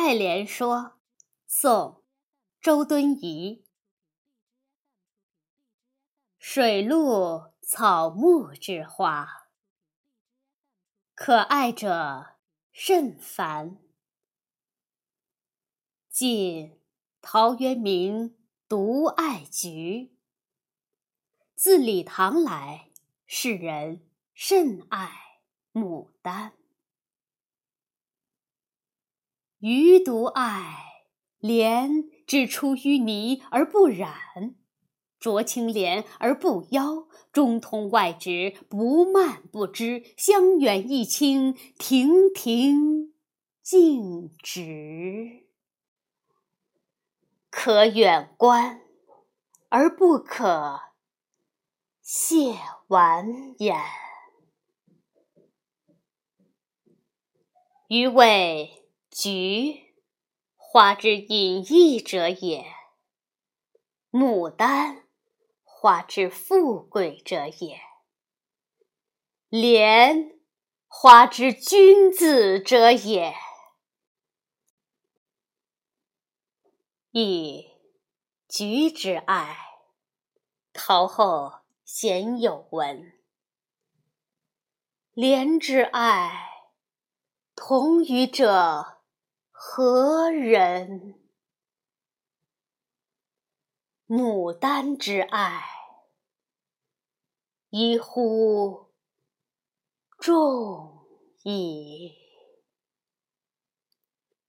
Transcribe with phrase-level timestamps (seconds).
[0.00, 1.00] 爱莲说，
[1.44, 1.72] 宋·
[2.60, 3.64] 周敦颐。
[6.38, 9.48] 水陆草木之花，
[11.16, 12.36] 可爱者
[12.70, 13.78] 甚蕃。
[16.08, 16.80] 晋
[17.20, 18.38] 陶渊明
[18.68, 20.16] 独爱菊，
[21.56, 22.92] 自李唐来，
[23.26, 25.40] 世人甚爱
[25.72, 26.52] 牡丹。
[29.60, 30.84] 余独爱
[31.38, 34.14] 莲，只出淤泥而不染，
[35.20, 43.12] 濯清涟而不妖，中通外直，不蔓不枝，香远益清，亭亭
[43.62, 45.46] 净植。
[47.50, 48.82] 可远观，
[49.68, 50.80] 而不可
[52.04, 52.56] 亵
[52.86, 53.76] 玩焉。
[57.88, 58.77] 余谓
[59.20, 59.96] 菊，
[60.54, 62.62] 花之隐逸者也；
[64.12, 65.08] 牡丹，
[65.64, 67.80] 花之富贵者也；
[69.48, 70.38] 莲，
[70.86, 73.34] 花之君子者也。
[77.10, 77.72] 噫！
[78.46, 79.56] 菊之爱，
[80.72, 83.14] 陶后鲜有闻；
[85.12, 86.50] 莲之爱，
[87.56, 88.97] 同予者
[89.60, 91.18] 何人？
[94.06, 95.64] 牡丹之爱，
[97.70, 98.92] 宜乎
[100.16, 101.04] 众
[101.42, 102.27] 矣。